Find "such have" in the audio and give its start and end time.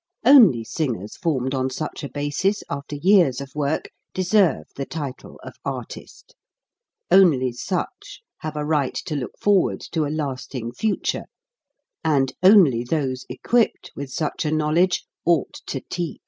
7.51-8.55